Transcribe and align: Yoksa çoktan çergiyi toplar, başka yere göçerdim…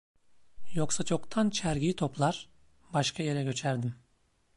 Yoksa 0.73 1.03
çoktan 1.03 1.49
çergiyi 1.49 1.95
toplar, 1.95 2.49
başka 2.93 3.23
yere 3.23 3.43
göçerdim… 3.43 3.95